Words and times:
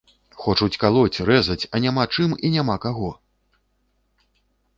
Хочуць 0.43 0.77
калоць, 0.83 1.21
рэзаць, 1.29 1.67
а 1.73 1.81
няма 1.85 2.03
чым 2.17 2.33
і 2.49 2.51
няма 2.57 2.79
каго. 2.87 3.11